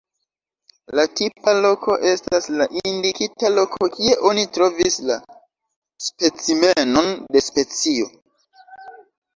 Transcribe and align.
La 0.99 1.03
tipa 1.19 1.53
loko 1.65 1.97
estas 2.13 2.47
la 2.61 2.67
indikita 2.93 3.53
loko 3.59 3.91
kie 3.99 4.17
oni 4.31 4.47
trovis 4.57 4.99
la 5.11 5.21
specimenon 6.09 7.17
de 7.35 7.47
specio. 7.53 8.11